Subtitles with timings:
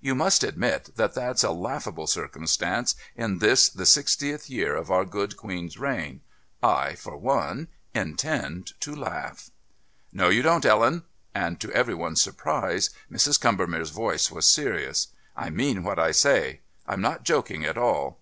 [0.00, 5.04] You must admit that that's a laughable circumstance in this the sixtieth year of our
[5.04, 6.22] good Queen's reign.
[6.60, 9.48] I, for one, intend to laugh."
[10.12, 11.04] "No, you don't, Ellen,"
[11.36, 13.40] and, to every one's surprise, Mrs.
[13.40, 15.06] Combermere's voice was serious.
[15.36, 16.62] "I mean what I say.
[16.88, 18.18] I'm not joking at all.